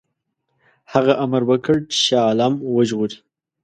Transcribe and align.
هغه 0.93 1.13
امر 1.23 1.41
وکړ 1.49 1.77
چې 1.91 1.97
شاه 2.05 2.21
عالم 2.27 2.53
وژغوري. 2.75 3.17